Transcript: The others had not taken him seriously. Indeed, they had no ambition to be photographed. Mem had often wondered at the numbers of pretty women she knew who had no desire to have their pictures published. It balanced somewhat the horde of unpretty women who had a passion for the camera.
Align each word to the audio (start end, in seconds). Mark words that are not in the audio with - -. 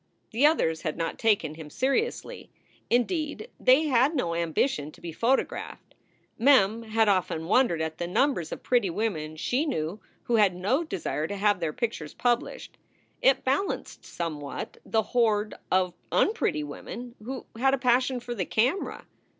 The 0.31 0.47
others 0.47 0.81
had 0.81 0.97
not 0.97 1.19
taken 1.19 1.53
him 1.53 1.69
seriously. 1.69 2.49
Indeed, 2.89 3.51
they 3.59 3.83
had 3.83 4.15
no 4.15 4.33
ambition 4.33 4.91
to 4.93 4.99
be 4.99 5.11
photographed. 5.11 5.93
Mem 6.39 6.81
had 6.81 7.07
often 7.07 7.45
wondered 7.45 7.81
at 7.83 7.99
the 7.99 8.07
numbers 8.07 8.51
of 8.51 8.63
pretty 8.63 8.89
women 8.89 9.35
she 9.35 9.63
knew 9.63 9.99
who 10.23 10.37
had 10.37 10.55
no 10.55 10.83
desire 10.83 11.27
to 11.27 11.35
have 11.35 11.59
their 11.59 11.71
pictures 11.71 12.15
published. 12.15 12.79
It 13.21 13.43
balanced 13.43 14.03
somewhat 14.03 14.77
the 14.83 15.03
horde 15.03 15.53
of 15.69 15.93
unpretty 16.11 16.63
women 16.63 17.13
who 17.23 17.45
had 17.59 17.75
a 17.75 17.77
passion 17.77 18.19
for 18.19 18.33
the 18.33 18.45
camera. 18.47 19.05